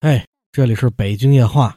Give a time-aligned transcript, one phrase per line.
[0.00, 1.76] 哎，这里是北京夜话。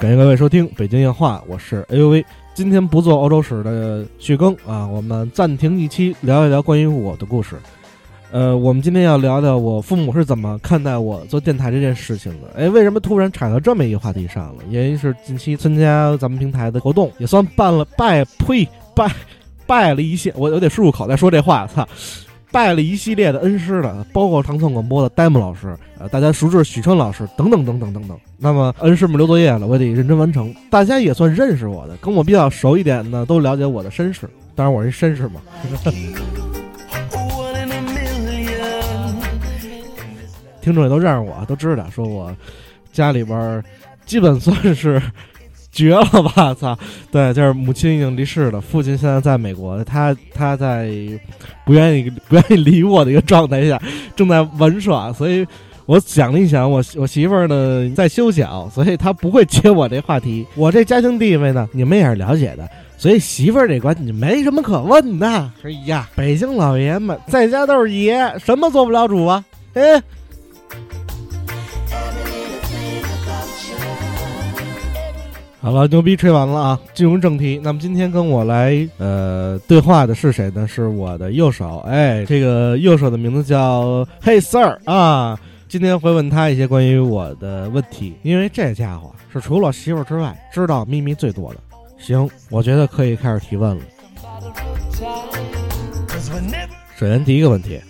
[0.00, 2.24] 感谢各位收听北京夜话，我是 A U V。
[2.52, 7.54] 今天不做欧洲史的续更啊，我们暂停一期，聊一聊关于我的故事。
[8.32, 12.48] 呃，我们今天要聊聊我父母是怎么看待我做电台这件事情的。
[12.56, 14.62] 哎，为什么突然踩到这么一个话题上了？
[14.70, 18.66] 原因是近期参加咱们平台的活动，也算办了拜呸
[18.96, 19.06] 拜
[19.66, 21.86] 拜了一些，我我得漱漱口再说这话，操。
[22.50, 28.18] 拜了一系列的恩师了，包括长春广播的戴姆老师，呃，大家熟知许春老师等等等等等等。
[28.38, 30.54] 那么恩师们留作业了，我得认真完成。
[30.70, 34.28] 大家也算认识我的，跟我比较熟一点的都了解我的身世。
[34.54, 35.40] 当然我是绅士嘛。
[40.62, 42.34] 听众也都认识我，都知道，说我
[42.92, 43.62] 家里边
[44.06, 45.02] 基本算是。
[45.74, 46.52] 绝了吧！
[46.52, 46.78] 操，
[47.10, 50.92] 对，就是母亲已经离世了，父亲现在在美国，他他在
[51.64, 53.80] 不愿意不愿意理我的一个状态下，
[54.14, 55.46] 正在玩耍，所以
[55.86, 60.46] 我想了一想，我我媳妇儿呢在休小，所以她不会接我这话题。
[60.56, 62.68] 我这家庭地位呢，你们也是了解的，
[62.98, 65.26] 所以媳妇儿这关你没什么可问的。
[65.62, 69.42] 哎呀，北京老爷们在家都是爷，什么做不了主啊？
[69.72, 70.02] 哎。
[75.62, 76.80] 好了，牛逼吹完了啊！
[76.92, 77.60] 进入正题。
[77.62, 80.66] 那么今天跟我来呃对话的是谁呢？
[80.66, 81.78] 是我的右手。
[81.86, 85.38] 哎，这个右手的名字叫 Hey Sir 啊。
[85.68, 91.60] 今天会问他一些关于我的问题，因为这家伙是除了媳妇之外知道秘密最多的。
[91.96, 93.82] 行，我觉得可以开始提问了。
[96.96, 97.80] 首先第一个问题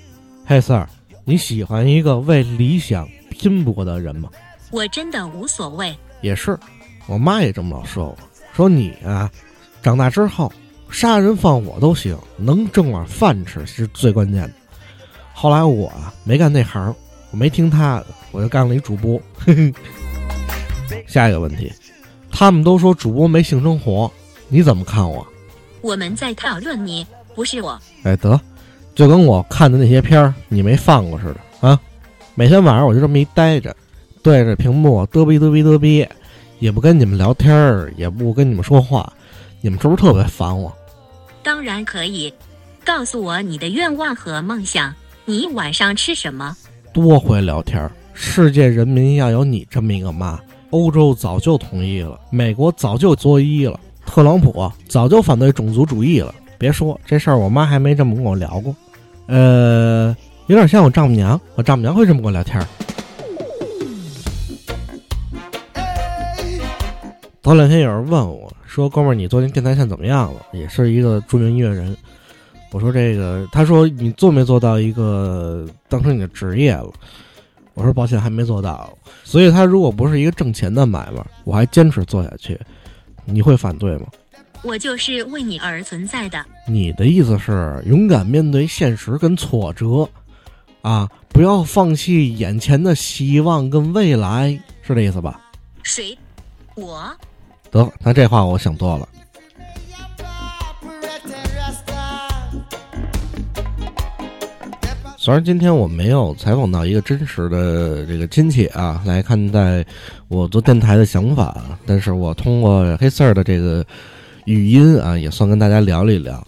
[0.46, 0.86] ，Hey Sir，
[1.24, 4.28] 你喜欢一个为理想拼搏的人吗？
[4.70, 5.96] 我真的无所谓。
[6.20, 6.58] 也是。
[7.06, 8.18] 我妈也这么老说我，
[8.54, 9.30] 说你啊，
[9.82, 10.52] 长大之后
[10.90, 14.52] 杀人放火都行，能挣碗饭吃是最关键的。
[15.32, 16.94] 后来我啊没干那行，
[17.30, 19.20] 我没听他的，我就干了一主播。
[21.06, 21.72] 下一个问题，
[22.30, 24.10] 他们都说主播没性生活，
[24.48, 25.26] 你怎么看我？
[25.80, 27.78] 我们在讨论你，不是我。
[28.04, 28.40] 哎得，
[28.94, 31.80] 就跟我看的那些片儿你没放过似的啊！
[32.34, 33.74] 每天晚上我就这么一待着，
[34.22, 36.06] 对着屏幕嘚逼嘚逼嘚逼。
[36.62, 39.12] 也不跟你们聊天儿，也不跟你们说话，
[39.60, 40.72] 你们是不是特别烦我？
[41.42, 42.32] 当然可以，
[42.84, 44.94] 告诉我你的愿望和梦想。
[45.24, 46.56] 你晚上吃什么？
[46.92, 47.90] 多会聊天儿！
[48.14, 50.38] 世界人民要有你这么一个妈，
[50.70, 56.32] 欧洲早就同意了，美国早就作揖了，特朗普早就反对种族主义了。
[56.58, 58.72] 别说这事儿，我妈还没这么跟我聊过。
[59.26, 62.64] 呃，有点像我丈母娘，我丈母娘会这么跟我聊天儿。
[67.42, 70.40] 头两天有人问我说：“哥们儿，你做那电台现在怎么样了？
[70.52, 71.96] 也是一个著名音乐人。”
[72.70, 76.88] 我说：“这个，他说你做没做到一个当成你的职业了？”
[77.74, 82.58] 我说：“抱歉，还没做到。”所以，他如果不是一个挣钱的买卖，我还坚持做下去，
[83.24, 84.06] 你会反对吗？
[84.62, 86.46] 我就是为你而存在的。
[86.68, 90.08] 你的意思是勇敢面对现实跟挫折，
[90.82, 95.40] 啊，不要放弃眼前的希望跟未来，是这意思吧？
[95.82, 96.16] 谁？
[96.76, 97.12] 我。
[97.72, 99.08] 得，那这话我想多了。
[105.16, 109.84] 虽然今天我没有采访到一个真实的这个亲戚啊，来看待
[110.26, 111.56] 我做电台的想法，
[111.86, 113.86] 但是我通过黑四儿的这个
[114.46, 116.44] 语音啊，也算跟大家聊了一聊。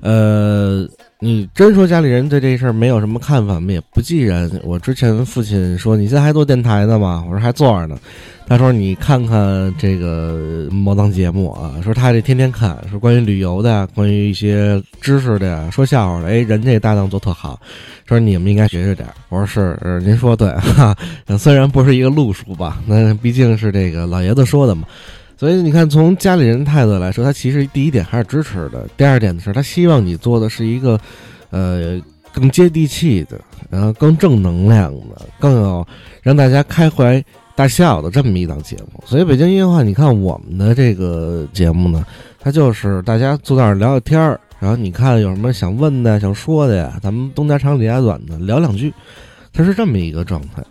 [0.00, 0.86] 呃，
[1.20, 3.72] 你真说家里人对这事儿没有什么看法吗？
[3.72, 4.48] 也不记人。
[4.62, 7.98] 我之前父亲说：“你现在还做电台呢吗？”我说：“还做着呢。”
[8.46, 16.28] 他说：“你看看这个某档节目啊，说他这天天看，说关于旅游的，关于一些知识的，说笑话的。
[16.28, 17.60] 哎，人这搭档做特好，
[18.06, 19.08] 说你们应该学学点。
[19.28, 20.96] 我说是，您说对哈。
[21.36, 24.86] 虽然不是一个路数吧，那毕竟是这个老爷子说的嘛。
[25.38, 28.86] 所以你看，从家里人态度来说，他其实第一点还是支持的。
[28.96, 31.00] 第二点的是，他希望你做的是一个，
[31.50, 32.00] 呃，
[32.32, 33.40] 更接地气的，
[33.70, 35.86] 然后更正能量的，更有
[36.22, 37.24] 让大家开怀。”
[37.58, 42.06] 大笑的这么一档节目，所以北京音乐话，你看我们的这个节目呢，
[42.38, 48.94] 它就是大家坐那儿聊聊天儿，然后你看有什么想问的、想说的呀，咱们东家长李家短的聊两句，
[49.52, 50.62] 它是这么一个状态。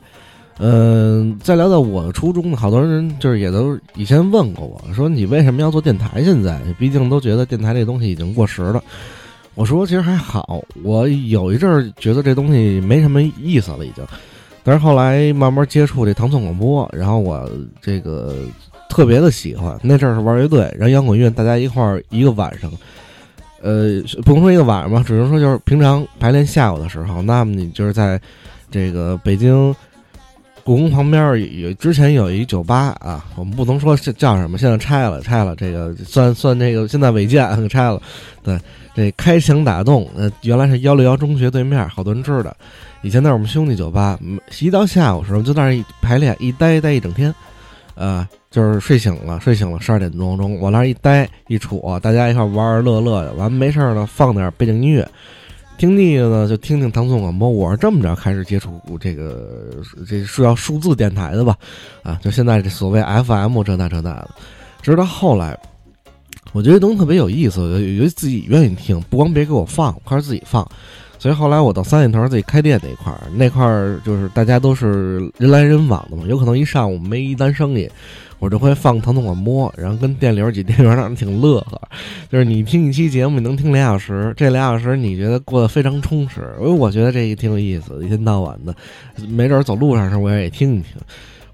[0.59, 6.23] 嗯，再聊到我的初衷，好多人就是也都以前问过我说，你为什么要做电台？
[6.23, 8.83] 现在毕竟都觉得电台这东西已经过时了。
[9.53, 14.03] 我说其实还好，我有一阵儿觉得这东西没什么意思了，已经。
[14.63, 17.47] 但是后来慢慢接触这唐宋广播，然后我
[17.79, 18.35] 这个
[18.89, 19.79] 特别的喜欢。
[19.83, 22.71] 那阵儿是玩乐队，然后摇滚乐大家一块儿一个晚上，
[23.61, 28.19] 呃，不能说一个晚上吧，只能说就是平常排练下午的时候，那么你就是在
[28.71, 29.75] 这个北京。
[30.67, 38.01] 故宫旁边有之前有一酒吧啊，我们不能说叫什么，现在拆了，拆了，这个算算那个现在违建给 拆了。
[38.43, 38.59] 对，
[38.93, 42.53] 这开墙打洞，呃，原来是幺六幺中学对面，好多人知道。
[43.01, 44.19] 以前那是我们兄弟酒吧，
[44.59, 47.33] 一到下午时候就在那一排练，一待待一整天，
[47.95, 55.07] 呃，就是睡醒了，睡醒了十二点钟钟，往那儿一待一杵，大家一块玩玩乐乐的，完没事儿呢放点背景音乐。
[55.77, 57.47] 听腻了呢，就听听唐宋广播。
[57.47, 59.69] 我是这么着开始接触这个，
[60.07, 61.55] 这是要数字电台的吧？
[62.01, 64.29] 啊，就现在这所谓 FM 这那这那的。
[64.81, 65.55] 直到后来，
[66.51, 70.67] 我觉得东西特别有意思，有有自己愿意听，不光别给我放，我开始自己放。
[71.19, 77.87] 所以后来我到三里屯自己开店那块儿，那块儿就是大家都是人来人往的嘛，有可能一上午没一单生意。
[78.39, 81.81] 我就会放疼痛，我摸，然后跟店里边几店员让人挺乐呵，
[82.29, 86.53] 就是你听一期节目，你能听俩小时，这俩小时你觉得过得非常充实。
[86.59, 88.75] 因为我觉得这个挺有意思，一天到晚的，
[89.27, 90.91] 没准走路上时候我也听一听。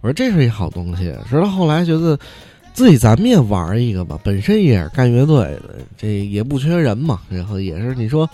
[0.02, 1.14] 我说这是一好东西。
[1.30, 2.20] 直到后来觉得
[2.74, 8.30] 自己咱们也玩一个吧，本身也是干乐队的，这也不缺人嘛，然后也是你说。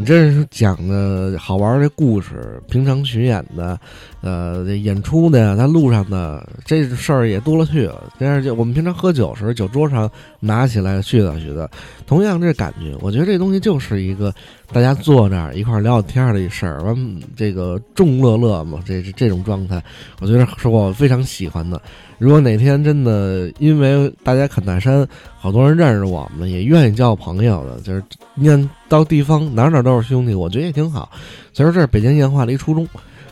[0.00, 3.76] 你这是讲的好玩的故事，平常巡演的，
[4.20, 8.04] 呃，演出的呀，在路上的这事儿也多了去了。
[8.16, 10.08] 但是就我们平常喝酒时，酒桌上
[10.38, 11.68] 拿起来絮叨絮叨，
[12.06, 14.32] 同样这感觉，我觉得这东西就是一个
[14.72, 19.82] 大家坐那儿一块儿聊聊天的一事儿，完这个众乐乐嘛，这这种状态，
[20.20, 21.82] 我觉得是我非常喜欢的。
[22.18, 25.04] 如果哪天真的因为大家砍大山，
[25.36, 28.00] 好多人认识我们，也愿意交朋友的，就是
[28.36, 31.10] 念到地方哪哪都是兄弟，我觉得也挺好。
[31.52, 32.86] 所以说这是北京烟花的一初衷，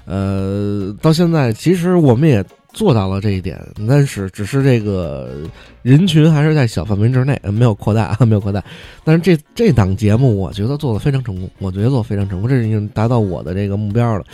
[0.05, 2.45] 呃，到现在其实我们也
[2.77, 3.59] 做到了这一点，
[3.89, 5.31] 但是只是这个
[5.81, 8.63] 人群还是在小范围之内，没有扩大，没有扩大。
[9.03, 14.25] 但是这这档节目，我觉得做的非常成功，我觉得做非常成功，这已经达到我的这个目标了。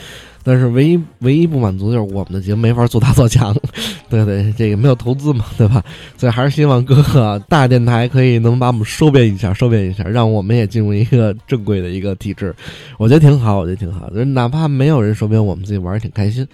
[0.43, 3.57] 但是唯一唯一不满足就是我们的节目没法做大做强，
[4.11, 5.81] 对对，这个没有投资嘛，对吧？
[6.19, 12.53] 所以还是希望各个大电台可以能把我们收编一下，收编一下，让我们也进入一个正规的一个体制，
[12.99, 14.11] 我觉得挺好，我觉得挺好。
[14.11, 16.45] 哪怕没有人收编，我们自己玩儿挺开心。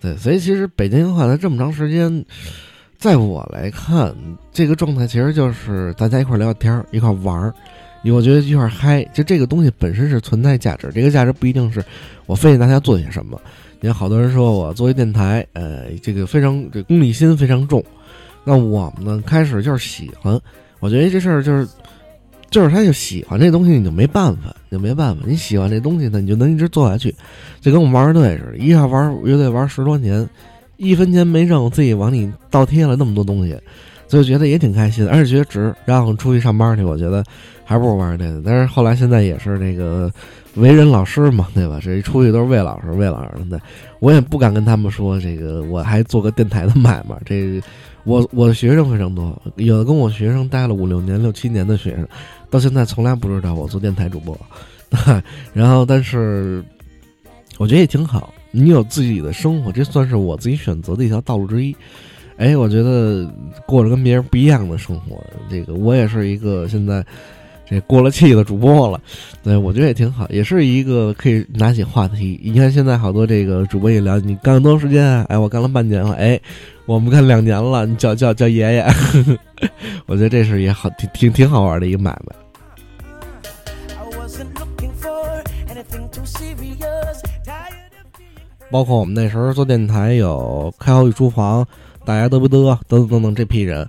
[0.00, 2.24] 对，所以其实北京话它这么长时间，
[2.98, 4.14] 在我来看，
[4.50, 7.52] 这个状态其实就是大家一块聊聊天，一块玩儿。
[8.04, 10.90] 我觉得一块嗨，就这个东西本身是存在价值。
[10.94, 11.84] 这个价值不一定是
[12.24, 13.38] 我非得大家做些什么。
[13.78, 17.84] 你看，好多人说我作为电台，呃，这个非常这功利心非常重。
[18.42, 20.40] 那我们呢，开始就是喜欢。
[20.78, 21.68] 我觉得这事儿就是，
[22.50, 25.22] 就是他就喜欢这东西，你就没办法，你就没办法。
[25.26, 27.14] 你喜欢这东西呢，你就能一直做下去。
[27.60, 30.28] 就跟我们玩乐队似的，一下玩乐队玩十多年，
[30.76, 33.56] 一分钱没挣，自己往里倒贴了那么多东西。
[34.08, 35.72] 就觉得也挺开心，而且觉得值。
[35.84, 37.24] 然后出去上班去，我觉得
[37.64, 38.42] 还不如玩这个。
[38.44, 40.12] 但是后来现在也是那个
[40.56, 41.78] 为人老师嘛，对吧？
[41.80, 43.60] 这一出去都是魏老师、魏老师的。
[44.00, 47.16] 我也不敢跟他们说这个，我还做个电台的买卖。
[47.24, 47.62] 这
[48.02, 52.04] 我我的学生非常多，有的跟我学生待了五六年、六七年的学生，
[52.50, 54.38] 到现在从来不知道我做电台主播。
[55.54, 56.64] 然后，但是
[57.58, 58.34] 我觉得也挺好。
[58.50, 61.74] 你有自己的生活，这算是我自己选择的一条道路之一。
[62.36, 63.32] 哎，我觉得
[63.66, 67.04] 过着跟别人不一样的生活，这个我也是一个现在
[67.68, 69.00] 这过了气的主播了，
[69.44, 72.40] 对我觉得也挺好，也是一个可以拿起话题。
[72.42, 75.22] 你看现在好多这个主播一聊，你干了多长时间？
[75.26, 76.14] 哎，我干了半年了。
[76.14, 76.40] 哎，
[76.86, 78.84] 我们干两年了，你叫叫叫爷爷。
[80.06, 82.34] 我觉得这是也好，挺挺挺好玩的一个买卖。
[88.70, 91.66] 包括我们那时候做电台，有开好几厨房。
[92.02, 93.86] 大家得不得等等等等这批人，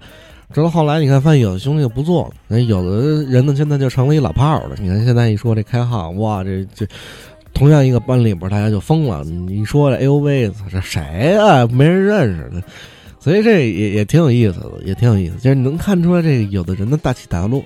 [0.54, 4.76] 直到后来你看，发现有的兄弟就不做了，那有的人呢，现在就成了一老炮了。
[4.80, 6.86] 你看现在一说这开号，哇，这这
[7.54, 9.24] 同样一个班里边，大家就疯了。
[9.24, 11.66] 你说这 A O V，这谁啊？
[11.68, 12.62] 没人认识的，
[13.18, 15.38] 所以这也也挺有意思的，也挺有意思。
[15.38, 17.64] 就是你能看出来，这个有的人的大起大落。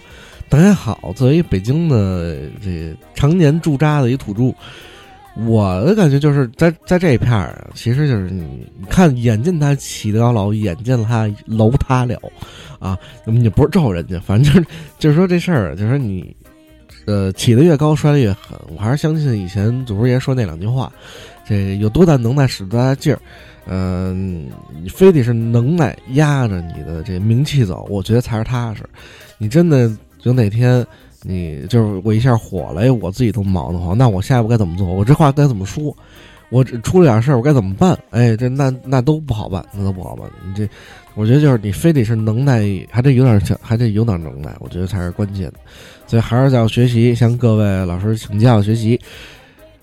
[0.47, 4.53] 大家好，作为北京的这常年驻扎的一土著。
[5.45, 12.17] 我的感觉就是在在这一片儿，其实就是你看，眼见他起得高楼，眼见他楼塌了，
[12.79, 16.33] 啊，你不是咒人家，反正就是就是说这事儿，就是你，
[17.05, 18.57] 呃，起得越高，摔得越狠。
[18.73, 20.89] 我还是相信以前祖师爷说那两句话，
[21.45, 23.19] 这有多大能耐使多大劲儿，
[23.67, 24.49] 嗯，
[24.81, 28.83] 你非得是能耐压着你的这名气走，我觉得才是踏实。
[29.37, 29.91] 你真的
[30.25, 30.83] 就哪天。
[31.27, 33.97] 你就是我一下火了，我自己都忙得慌。
[33.97, 34.85] 那我下一步该怎么做？
[34.85, 35.95] 我这话该怎么说？
[36.49, 37.97] 我这出了点事儿，我该怎么办？
[38.11, 40.29] 哎，这那那都不好办，那都不好办。
[40.45, 40.69] 你这，
[41.15, 45.55] 我觉得就是你非得是能耐，还得有点强，还得有点能耐，我觉得才是关键的。
[46.05, 48.99] 所以还是要学习，向各位老师请教学习。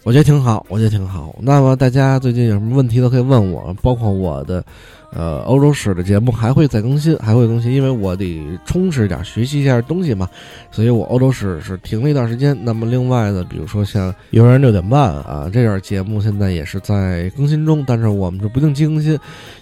[0.05, 1.33] 我觉得挺好，我觉得挺好。
[1.41, 4.65] 那么大家最近有什么问题都可以问我，包括我的，
[5.13, 10.29] 呃，欧洲史的节目还会再更新，还会更新，因为我得充实一点，学习一下东西嘛。
[10.73, 12.59] 所以我欧洲史是停了一段时间。
[12.65, 19.17] 那么另外呢，比如说像幼儿园六点半啊这点节目，现在也是在更新中，但是我们是不定期更新，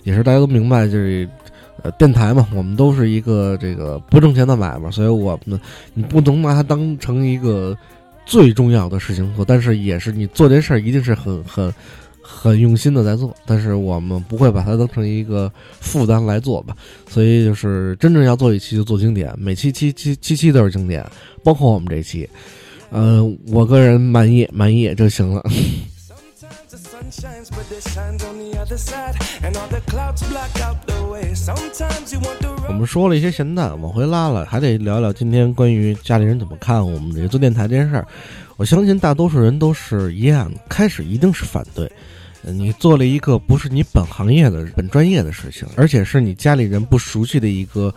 [0.05, 1.29] 也是大家都明白，就是
[1.83, 5.61] 呃电台嘛，我们都是一个这个不挣钱的买卖，所以我们
[5.93, 7.77] 你不能把它当成一个。
[8.31, 11.75] 最重要的事情做，但是也是你做这事儿一定是很很
[12.23, 16.77] 很用心的在做，但是我们不会把它当成一个负担来做吧。
[17.09, 21.05] 所以就是真正要做一期就做经典，每期期期期期都是经典，
[21.43, 22.29] 包括我们这期，
[22.93, 25.43] 嗯，我个人满意满意就行了。
[32.69, 38.07] 我们说了一些闲淡，往回拉了，还得聊聊今天关于家里人怎么看我们这个做电台这件事儿。
[38.57, 41.91] 我相信大多数人都是一样，开始一定是反对。
[42.43, 47.93] 你做了一个不是你本行业的、本专业的事情，而且是你家里人不熟悉的一个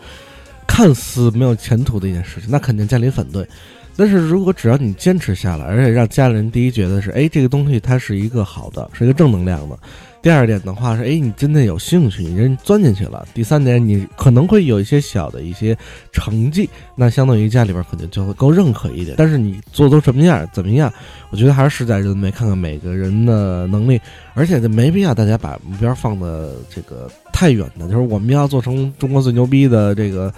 [0.66, 3.48] 看似没有前途的一件事情，那肯定家里反对。
[3.96, 9.78] 但是如果只要你坚持下来，而且让家里人第一觉得是，哎，这个东西它是一个好的，是一个正能量的。
[10.20, 13.26] 第二点的话是，哎，你真的有兴趣，你人钻进去了。
[13.34, 15.76] 第三点，你可能会有一些小的一些
[16.12, 19.16] 成绩，那相当于家里边肯定就会够认可一点。
[19.18, 20.90] 但是你做都什么样，怎么样？
[21.30, 24.00] 我觉得还是事在人为，看看每个人的能力，
[24.32, 30.32] 而且就没必要大家把目标放的这个太远的，就是我们要做成中国最牛逼的这个。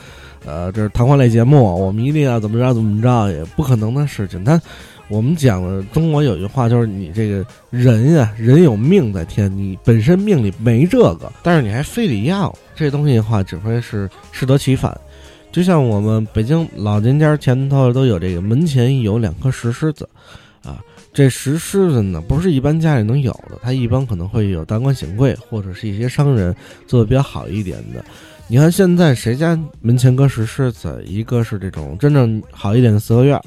[0.44, 4.44] 呃，这是谈话类节目，我们一定要怎么着怎么着，也不可能的事情。
[4.44, 4.60] 但
[5.08, 14.96] 我们讲的中国有句话，就是你这个人呀，人有命在天，你本身命里没这个，但是你还非得要这东西的话，只会是适得其反。
[15.50, 20.08] 就像我们北京老人家前头都有这个门前有两颗石狮子，
[21.16, 26.54] 这石狮子呢不是一般家里能有的，它一般可能会有达官显贵或者是一些商人
[26.86, 28.04] 做的比较好一点的。
[28.48, 31.02] 你看现在谁家门前搁石狮子？
[31.06, 33.40] 一个是这种真正好一点的四合院，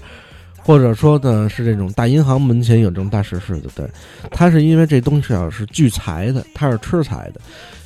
[0.63, 3.69] 或者说呢是这种大银行门前有这种大石狮子。
[3.75, 3.87] 对，
[4.31, 7.39] 它是因为这东西啊是聚财的，它是吃财的。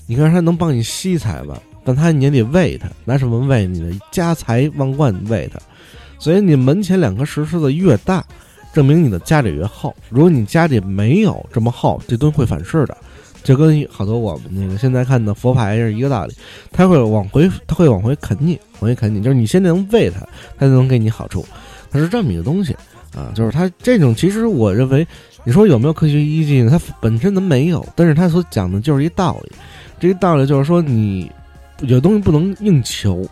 [0.07, 3.67] 你看它能帮你吸财吧，但它你也得喂它，拿什么喂？
[3.67, 5.59] 你的家财万贯喂它。
[6.17, 8.25] 所以你门前两颗石狮子越大，
[8.73, 9.95] 证明你的家里越厚。
[10.09, 12.97] 如果你家里没有这么厚，这东西会反噬的。
[13.43, 16.33] 就跟好多我们那个现在看的佛牌是一个道理，
[16.71, 20.25] 它会往回，它会往回啃你，往回啃你，就是你先能喂它，
[20.57, 21.45] 它就能给你好处，
[21.91, 22.73] 它是这么一个东西
[23.13, 25.05] 啊，就是它这种其实我认为，
[25.43, 26.71] 你说有没有科学依据呢？
[26.71, 29.51] 它本身它没有，但是它所讲的就是一道理，
[29.99, 31.29] 这个道理就是说你
[31.81, 33.27] 有东西不能硬求，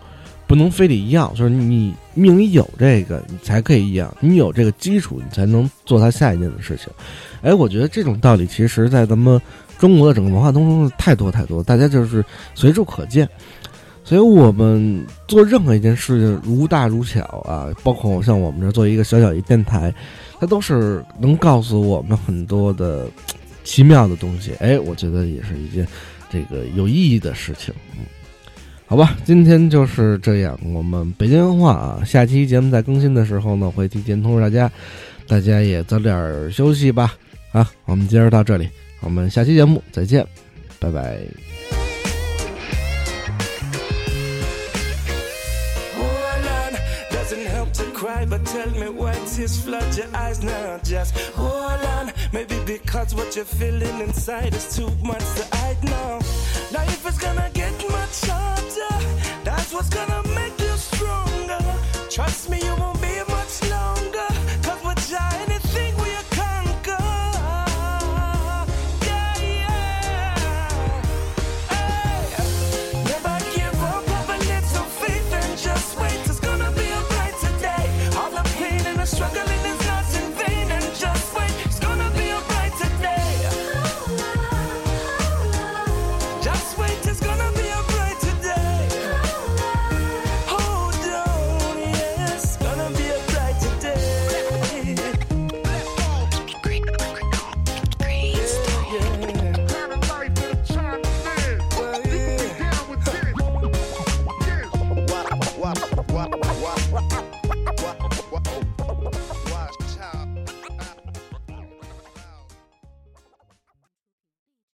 [0.51, 6.87] 不能非得一样，就是你命里有这个，你才可以一样，你有这个基础，你才能做他下一件的事情。
[7.41, 9.41] 哎，我觉得这种道理其实，在咱们。
[9.79, 13.27] 中国的整个文化当中太多太多，大家就是随处可见，
[14.03, 19.91] 所以我们做任何一件事情如大如小啊，包括像我们这做一个小小一电台，
[20.39, 23.07] 它都是能告诉我们很多的
[23.63, 24.53] 奇妙的东西。
[24.59, 25.87] 哎，我觉得也是一件
[26.29, 27.73] 这个有意义的事情。
[27.97, 28.05] 嗯，
[28.91, 30.59] 好吧，今天就是这样。
[30.65, 34.69] 我们北京文化啊，下期节目在更新的时候呢，会提前通知大家，
[35.29, 37.15] 大家也早点休息吧。
[37.53, 38.69] 啊，我们今儿到这里。
[38.99, 40.27] 我们下期节目再见，
[40.77, 41.17] 拜拜。
[48.29, 50.79] But tell me why tears flood your eyes now.
[50.83, 56.19] Just hold on, maybe because what you're feeling inside is too much to hide now.
[56.73, 59.05] Life is gonna get much harder.
[59.43, 61.59] That's what's gonna make you stronger.
[62.09, 62.60] Trust me.